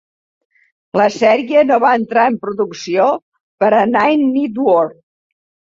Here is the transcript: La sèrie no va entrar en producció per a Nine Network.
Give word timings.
La 0.99 1.05
sèrie 1.15 1.65
no 1.73 1.79
va 1.85 1.93
entrar 1.99 2.25
en 2.31 2.41
producció 2.47 3.07
per 3.65 3.73
a 3.83 3.87
Nine 3.95 4.35
Network. 4.41 5.03